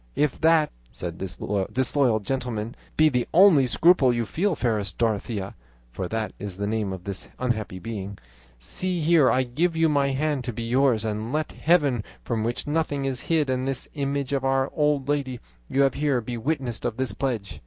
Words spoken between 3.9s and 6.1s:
you feel, fairest Dorothea' (for